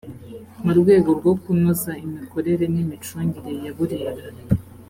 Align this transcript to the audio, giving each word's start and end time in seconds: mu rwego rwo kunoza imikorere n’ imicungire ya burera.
mu 0.63 0.71
rwego 0.79 1.09
rwo 1.19 1.31
kunoza 1.41 1.91
imikorere 2.05 2.65
n’ 2.73 2.75
imicungire 2.83 3.51
ya 3.63 3.71
burera. 3.77 4.25